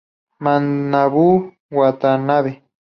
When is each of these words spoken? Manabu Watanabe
Manabu 0.43 1.27
Watanabe 1.77 2.51